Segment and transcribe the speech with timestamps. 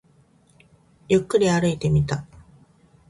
[1.09, 2.25] ゆっくり歩いてみた